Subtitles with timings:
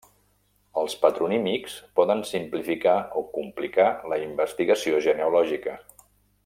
[0.83, 5.81] Els patronímics poden simplificar o complicar la investigació genealògica.